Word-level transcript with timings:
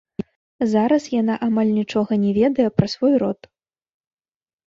Зараз 0.71 1.03
яна 1.21 1.33
амаль 1.47 1.69
нічога 1.79 2.11
не 2.23 2.31
ведае 2.39 2.67
пра 2.79 2.87
свой 2.95 3.13
род. 3.27 3.39